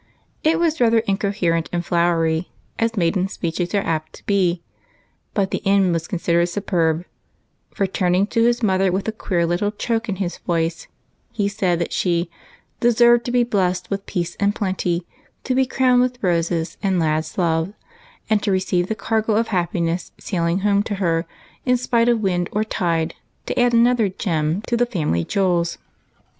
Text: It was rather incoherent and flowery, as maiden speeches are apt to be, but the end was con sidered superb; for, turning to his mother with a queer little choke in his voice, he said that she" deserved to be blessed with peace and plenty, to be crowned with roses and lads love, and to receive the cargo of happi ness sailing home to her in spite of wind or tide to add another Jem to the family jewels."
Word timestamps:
It 0.43 0.57
was 0.57 0.81
rather 0.81 0.97
incoherent 1.01 1.69
and 1.71 1.85
flowery, 1.85 2.49
as 2.79 2.97
maiden 2.97 3.27
speeches 3.27 3.75
are 3.75 3.85
apt 3.85 4.13
to 4.13 4.25
be, 4.25 4.63
but 5.35 5.51
the 5.51 5.61
end 5.63 5.93
was 5.93 6.07
con 6.07 6.17
sidered 6.17 6.49
superb; 6.49 7.05
for, 7.75 7.85
turning 7.85 8.25
to 8.33 8.43
his 8.43 8.63
mother 8.63 8.91
with 8.91 9.07
a 9.07 9.11
queer 9.11 9.45
little 9.45 9.69
choke 9.69 10.09
in 10.09 10.15
his 10.15 10.39
voice, 10.39 10.87
he 11.31 11.47
said 11.47 11.77
that 11.77 11.93
she" 11.93 12.31
deserved 12.79 13.25
to 13.25 13.31
be 13.31 13.43
blessed 13.43 13.91
with 13.91 14.07
peace 14.07 14.35
and 14.39 14.55
plenty, 14.55 15.05
to 15.43 15.53
be 15.53 15.67
crowned 15.67 16.01
with 16.01 16.17
roses 16.23 16.77
and 16.81 16.99
lads 16.99 17.37
love, 17.37 17.71
and 18.27 18.41
to 18.41 18.51
receive 18.51 18.87
the 18.87 18.95
cargo 18.95 19.35
of 19.35 19.49
happi 19.49 19.83
ness 19.83 20.13
sailing 20.19 20.61
home 20.61 20.81
to 20.81 20.95
her 20.95 21.27
in 21.63 21.77
spite 21.77 22.09
of 22.09 22.21
wind 22.21 22.49
or 22.51 22.63
tide 22.63 23.13
to 23.45 23.59
add 23.59 23.71
another 23.71 24.09
Jem 24.09 24.63
to 24.63 24.75
the 24.75 24.87
family 24.87 25.23
jewels." 25.23 25.77